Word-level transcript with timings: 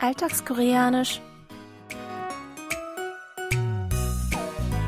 Alltagskoreanisch. 0.00 1.20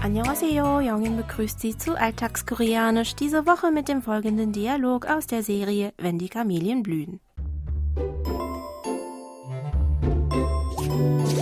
Annyeonghaseyo, 0.02 0.80
Jongin 0.80 1.16
begrüßt 1.16 1.60
Sie 1.60 1.76
zu 1.76 1.96
Alltagskoreanisch, 1.98 3.14
diese 3.16 3.46
Woche 3.46 3.70
mit 3.70 3.88
dem 3.88 4.00
folgenden 4.02 4.52
Dialog 4.52 5.06
aus 5.06 5.26
der 5.26 5.42
Serie 5.42 5.92
Wenn 5.98 6.18
die 6.18 6.28
Kamelien 6.28 6.82
blühen. 6.82 7.20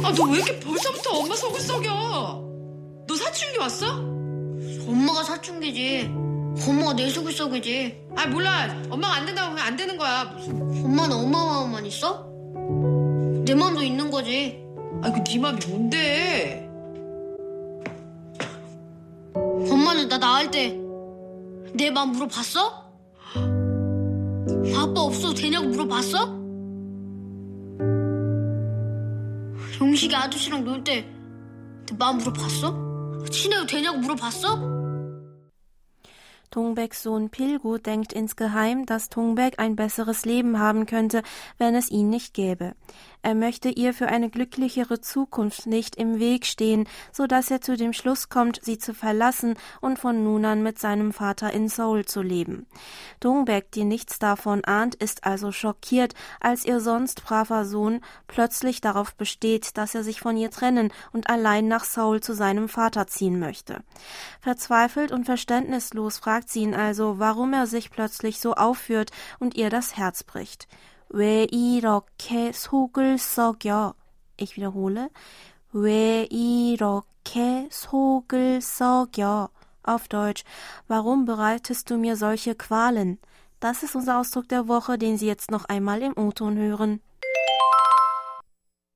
아, 0.05 0.13
너 0.13 0.25
왜 0.31 0.37
이렇게 0.39 0.59
벌써부터 0.61 1.11
엄마 1.19 1.35
속을 1.35 1.61
썩여? 1.61 3.05
너 3.09 3.15
사춘기 3.17 3.59
왔어? 3.59 3.87
엄마가 4.89 5.23
사춘기지. 5.25 6.09
엄마가 6.67 6.95
내 6.95 7.11
속을 7.11 7.33
썩이지. 7.33 8.07
아, 8.17 8.27
몰라. 8.27 8.69
엄마가 8.89 9.15
안 9.17 9.27
된다고 9.27 9.51
하면 9.51 9.59
안 9.65 9.77
되는 9.77 9.97
거야. 9.99 10.25
무슨. 10.25 10.61
엄마는 10.85 11.17
엄마 11.17 11.45
마음만 11.45 11.85
있어? 11.87 12.27
내 13.46 13.56
마음도 13.56 13.82
있는 13.82 14.10
거지. 14.12 14.64
아, 15.04 15.12
그네 15.12 15.40
맘이 15.40 15.60
뭔데? 15.68 16.68
엄마는 19.34 20.08
나 20.10 20.18
나을 20.18 20.52
때내 20.52 21.90
마음 21.92 22.12
물어봤어? 22.12 22.92
아빠 24.76 25.02
없어도 25.02 25.34
되냐고 25.34 25.68
물어봤어? 25.68 26.42
용식이 29.80 30.16
아저씨랑 30.16 30.64
놀 30.64 30.84
때 30.84 31.06
내 31.90 31.98
마음 31.98 32.18
물어봤어? 32.20 33.20
친해도 33.30 33.66
되냐고 33.66 33.98
물어봤어? 33.98 34.72
Tungbeks 36.52 37.00
Sohn 37.02 37.30
Pilgu 37.30 37.78
denkt 37.80 38.12
insgeheim, 38.12 38.86
dass 38.86 39.08
Tungbek 39.10 39.58
ein 39.60 39.78
besseres 39.78 40.26
Leben 40.26 40.60
haben 40.60 40.86
könnte, 40.86 41.22
wenn 41.58 41.76
es 41.76 41.90
ihn 41.90 42.10
nicht 42.10 42.34
gäbe. 42.34 42.74
Er 43.24 43.36
möchte 43.36 43.70
ihr 43.70 43.94
für 43.94 44.08
eine 44.08 44.30
glücklichere 44.30 45.00
Zukunft 45.00 45.68
nicht 45.68 45.96
im 45.96 46.20
Weg 46.20 46.46
stehen, 46.46 46.88
so 47.12 47.28
dass 47.28 47.52
er 47.52 47.62
zu 47.62 47.78
dem 47.78 47.94
Schluss 47.94 48.30
kommt, 48.30 48.60
sie 48.64 48.80
zu 48.80 48.94
verlassen 48.94 49.56
und 49.80 50.00
von 50.00 50.24
nun 50.24 50.44
an 50.46 50.64
mit 50.64 50.80
seinem 50.80 51.14
Vater 51.14 51.54
in 51.54 51.70
Seoul 51.70 52.06
zu 52.06 52.22
leben. 52.22 52.66
Tungbek, 53.20 53.72
die 53.72 53.84
nichts 53.84 54.18
davon 54.18 54.66
ahnt, 54.66 54.96
ist 54.96 55.24
also 55.24 55.52
schockiert, 55.52 56.16
als 56.40 56.66
ihr 56.66 56.80
sonst 56.80 57.24
braver 57.24 57.66
Sohn 57.66 58.02
plötzlich 58.26 58.82
darauf 58.82 59.14
besteht, 59.14 59.78
dass 59.78 59.94
er 59.94 60.04
sich 60.04 60.20
von 60.20 60.36
ihr 60.36 60.50
trennen 60.50 60.92
und 61.14 61.30
allein 61.30 61.68
nach 61.68 61.84
Seoul 61.84 62.22
zu 62.22 62.34
seinem 62.34 62.70
Vater 62.70 63.06
ziehen 63.06 63.40
möchte. 63.40 63.84
Verzweifelt 64.40 65.12
und 65.12 65.26
verständnislos 65.26 66.18
fragt 66.18 66.50
sie 66.50 66.62
ihn 66.62 66.74
also, 66.74 67.20
warum 67.20 67.54
er 67.54 67.68
sich 67.68 67.92
plötzlich 67.92 68.40
so 68.40 68.56
aufführt 68.56 69.12
und 69.40 69.56
ihr 69.56 69.70
das 69.70 69.96
Herz 69.96 70.24
bricht. 70.24 70.68
왜 71.11 71.47
이렇게 71.51 72.53
속을 72.53 73.19
썩여? 73.19 73.95
Ich 74.39 74.57
wiederhole. 74.57 75.09
왜 75.73 76.27
이렇게 76.31 77.69
속을 77.71 78.61
썩여? 78.61 79.49
Auf 79.83 80.09
Deutsch. 80.09 80.45
Warum 80.89 81.25
bereitest 81.25 81.91
du 81.91 81.97
mir 81.97 82.17
solche 82.17 82.55
Qualen? 82.55 83.19
Das 83.61 83.83
ist 83.83 83.95
unser 83.95 84.19
Ausdruck 84.19 84.49
der 84.49 84.69
Woche, 84.69 84.99
den 84.99 85.17
Sie 85.17 85.27
jetzt 85.27 85.51
noch 85.51 85.65
einmal 85.67 86.03
im 86.03 86.13
O-Ton 86.17 86.57
hören. 86.57 87.01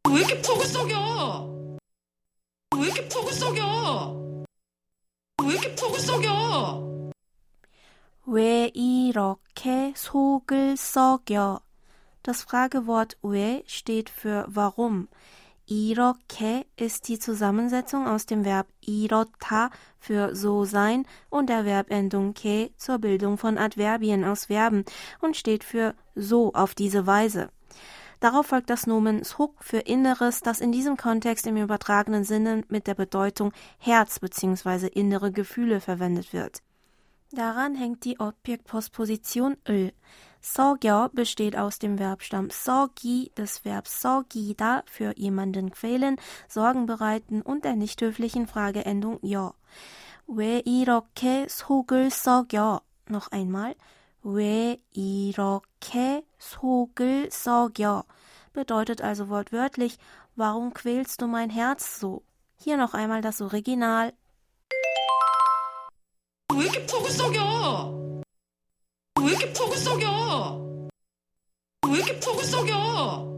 왜 0.08 0.20
이렇게 0.20 0.42
속을 0.42 0.66
썩여? 0.66 1.78
왜 2.76 2.86
이렇게 2.86 3.08
속을 3.08 3.32
썩여? 3.32 4.44
왜 5.42 5.54
이렇게 5.54 5.76
속을 5.76 6.00
썩여? 6.00 7.10
왜 8.26 8.70
이렇게 8.74 9.92
속을 9.96 10.76
썩여? 10.76 11.60
Das 12.25 12.41
Fragewort 12.41 13.17
ue 13.21 13.61
steht 13.67 14.09
für 14.09 14.45
warum. 14.47 15.09
Iroke 15.67 16.65
ist 16.75 17.07
die 17.07 17.19
Zusammensetzung 17.19 18.07
aus 18.07 18.25
dem 18.25 18.43
Verb 18.43 18.65
irota 18.81 19.69
für 19.99 20.35
so 20.35 20.65
sein 20.65 21.05
und 21.29 21.49
der 21.49 21.65
Verbendung 21.65 22.33
ke 22.33 22.71
zur 22.77 22.97
Bildung 22.97 23.37
von 23.37 23.59
Adverbien 23.59 24.23
aus 24.23 24.45
Verben 24.45 24.85
und 25.21 25.37
steht 25.37 25.63
für 25.63 25.93
so 26.15 26.51
auf 26.53 26.73
diese 26.73 27.05
Weise. 27.05 27.51
Darauf 28.21 28.47
folgt 28.47 28.71
das 28.71 28.87
Nomen 28.87 29.23
suk 29.23 29.63
für 29.63 29.77
Inneres, 29.77 30.39
das 30.39 30.61
in 30.61 30.71
diesem 30.71 30.97
Kontext 30.97 31.45
im 31.45 31.57
übertragenen 31.57 32.23
Sinne 32.23 32.63
mit 32.69 32.87
der 32.87 32.95
Bedeutung 32.95 33.53
Herz 33.77 34.17
bzw. 34.19 34.87
innere 34.87 35.31
Gefühle 35.31 35.79
verwendet 35.79 36.33
wird. 36.33 36.63
Daran 37.32 37.76
hängt 37.76 38.04
die 38.04 38.18
Objektpostposition 38.18 39.56
을. 39.68 39.92
썩여 40.40 41.10
besteht 41.12 41.54
aus 41.54 41.78
dem 41.78 41.98
Verbstamm 41.98 42.50
썩이, 42.50 43.30
des 43.36 43.64
Verbs 43.64 44.00
썩이다 44.00 44.82
für 44.86 45.16
jemanden 45.16 45.70
quälen, 45.70 46.16
Sorgen 46.48 46.86
bereiten 46.86 47.42
und 47.42 47.64
der 47.64 47.76
nicht 47.76 48.00
höflichen 48.00 48.46
Frageendung 48.46 49.20
여. 49.22 49.54
왜 50.26 50.62
이렇게 50.64 51.46
속을 51.48 52.10
썩여? 52.10 52.80
Noch 53.08 53.30
einmal. 53.32 53.74
왜 54.22 54.80
이렇게 54.92 56.24
속을 56.38 57.30
썩여? 57.30 58.04
Bedeutet 58.52 59.02
also 59.02 59.28
wortwörtlich, 59.28 59.98
warum 60.36 60.72
quälst 60.72 61.20
du 61.20 61.26
mein 61.26 61.50
Herz 61.50 62.00
so? 62.00 62.22
Hier 62.56 62.76
noch 62.76 62.94
einmal 62.94 63.22
das 63.22 63.40
Original. 63.40 64.12
왜 66.54 66.64
이렇게 66.64 66.86
속을 66.86 67.10
썩여? 67.10 68.22
왜 69.20 69.26
이렇게 69.32 69.54
속을 69.54 69.76
썩여? 69.76 70.88
왜 71.88 71.98
이렇게 71.98 72.20
속을 72.20 72.44
썩여? 72.44 73.30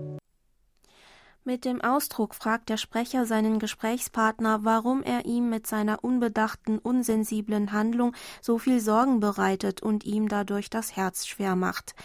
Mit 1.44 1.64
dem 1.64 1.80
Ausdruck 1.80 2.36
fragt 2.36 2.68
der 2.68 2.76
Sprecher 2.76 3.26
seinen 3.26 3.58
Gesprächspartner, 3.58 4.64
warum 4.64 5.02
er 5.02 5.24
ihm 5.24 5.50
mit 5.50 5.66
seiner 5.66 6.04
unbedachten, 6.04 6.78
unsensiblen 6.78 7.72
Handlung 7.72 8.14
so 8.40 8.58
viel 8.58 8.78
Sorgen 8.78 9.18
bereitet 9.18 9.82
und 9.82 10.04
ihm 10.04 10.28
dadurch 10.28 10.70
das 10.70 10.94
Herz 10.94 11.26
schwer 11.26 11.56
macht. 11.56 11.96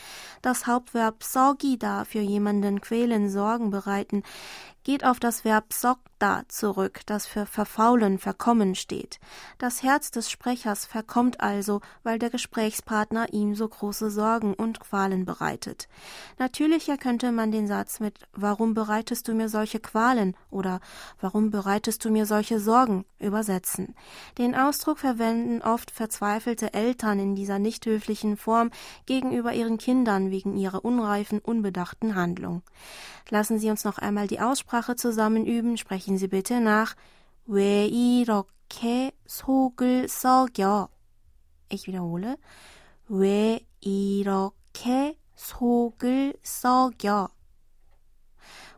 Das 0.41 0.65
Hauptverb 0.65 1.23
sorgida 1.23 2.03
für 2.03 2.21
jemanden 2.21 2.81
quälen, 2.81 3.29
Sorgen 3.29 3.69
bereiten 3.69 4.23
geht 4.84 5.04
auf 5.04 5.20
das 5.20 5.44
Verb 5.44 5.72
sokda 5.72 6.42
zurück, 6.48 7.00
das 7.06 7.26
für 7.26 7.46
verfaulen, 7.46 8.18
verkommen 8.18 8.74
steht. 8.74 9.20
Das 9.58 9.82
Herz 9.82 10.10
des 10.10 10.30
Sprechers 10.30 10.86
verkommt 10.86 11.40
also, 11.40 11.80
weil 12.02 12.18
der 12.18 12.30
Gesprächspartner 12.30 13.32
ihm 13.32 13.54
so 13.54 13.68
große 13.68 14.10
Sorgen 14.10 14.54
und 14.54 14.80
Qualen 14.80 15.24
bereitet. 15.24 15.88
Natürlicher 16.38 16.96
könnte 16.96 17.30
man 17.30 17.52
den 17.52 17.68
Satz 17.68 18.00
mit 18.00 18.18
Warum 18.32 18.74
bereitest 18.74 19.28
du 19.28 19.34
mir 19.34 19.48
solche 19.48 19.78
Qualen 19.78 20.36
oder 20.50 20.80
Warum 21.20 21.50
bereitest 21.50 22.04
du 22.04 22.10
mir 22.10 22.26
solche 22.26 22.58
Sorgen 22.58 23.04
übersetzen. 23.20 23.94
Den 24.38 24.54
Ausdruck 24.56 24.98
verwenden 24.98 25.62
oft 25.62 25.90
verzweifelte 25.90 26.74
Eltern 26.74 27.20
in 27.20 27.34
dieser 27.36 27.58
nicht 27.58 27.86
höflichen 27.86 28.36
Form 28.36 28.70
gegenüber 29.06 29.52
ihren 29.52 29.78
Kindern 29.78 30.30
wegen 30.30 30.56
ihrer 30.56 30.84
unreifen, 30.84 31.38
unbedachten 31.38 32.14
Handlung. 32.16 32.62
Lassen 33.30 33.58
Sie 33.58 33.70
uns 33.70 33.84
noch 33.84 33.98
einmal 33.98 34.26
die 34.26 34.40
Aussprache 34.40 34.71
zusammen 34.71 35.45
üben. 35.45 35.77
Sprechen 35.77 36.17
Sie 36.17 36.27
bitte 36.27 36.59
nach. 36.61 36.95
왜 37.45 37.85
이렇게 37.87 39.11
속을 39.25 40.07
썩여? 40.09 40.89
Ich 41.69 41.87
wiederhole. 41.87 42.37
왜 43.09 43.59
이렇게 43.81 45.17
속을 45.35 46.33
썩여? 46.43 47.29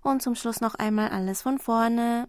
Und 0.02 0.22
zum 0.22 0.36
Schluss 0.36 0.62
noch 0.62 0.76
einmal 0.76 1.10
alles 1.10 1.42
von 1.42 1.58
vorne. 1.60 2.28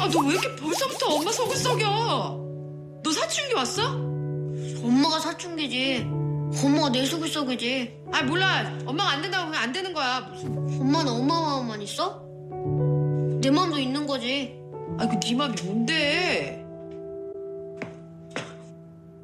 아, 0.00 0.08
너 0.08 0.20
왜 0.20 0.30
이렇게 0.34 0.56
벌써부터 0.56 1.06
엄마 1.14 1.30
속을 1.32 1.56
썩여? 1.56 3.00
너 3.02 3.12
사춘기 3.12 3.54
왔어? 3.54 3.82
엄마가 4.82 5.20
사춘기지. 5.20 6.21
엄마가 6.61 6.89
내 6.89 7.05
속을 7.05 7.27
썩이지. 7.27 8.03
아, 8.11 8.21
몰라. 8.23 8.63
엄마가 8.85 9.11
안 9.11 9.21
된다고 9.21 9.45
하면 9.47 9.59
안 9.59 9.71
되는 9.71 9.93
거야. 9.93 10.29
엄마는 10.79 11.11
엄마 11.11 11.39
마음만 11.39 11.81
있어? 11.81 12.21
내 13.41 13.49
마음도 13.49 13.79
있는 13.79 14.05
거지. 14.05 14.55
아, 14.99 15.07
그네 15.07 15.35
맘이 15.35 15.55
뭔데? 15.63 16.59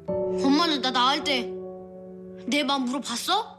엄마는 0.08 0.80
나 0.82 0.90
나을 0.90 1.22
때 1.24 1.58
내 2.46 2.64
마음 2.64 2.84
물어봤어? 2.86 3.58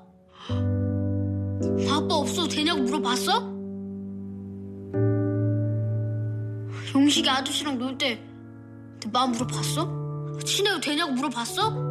아빠 0.50 2.16
없어도 2.16 2.48
되냐고 2.50 2.82
물어봤어? 2.82 3.40
용식이 6.94 7.30
아저씨랑 7.30 7.78
놀 7.78 7.98
때 7.98 8.20
내 9.00 9.10
마음 9.14 9.32
물어봤어? 9.32 10.40
친해도 10.44 10.82
되냐고 10.82 11.12
물어봤어? 11.14 11.91